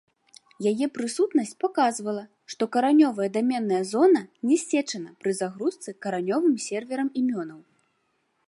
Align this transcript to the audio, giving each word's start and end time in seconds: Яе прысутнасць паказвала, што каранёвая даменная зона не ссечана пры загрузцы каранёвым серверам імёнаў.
Яе 0.69 0.85
прысутнасць 0.95 1.53
паказвала, 1.63 2.23
што 2.55 2.63
каранёвая 2.75 3.29
даменная 3.37 3.83
зона 3.93 4.21
не 4.49 4.57
ссечана 4.65 5.09
пры 5.25 5.31
загрузцы 5.43 5.89
каранёвым 6.07 6.55
серверам 6.69 7.07
імёнаў. 7.23 7.59